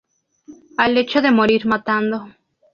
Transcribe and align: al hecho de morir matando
al 0.77 0.97
hecho 0.97 1.21
de 1.21 1.29
morir 1.29 1.67
matando 1.67 2.27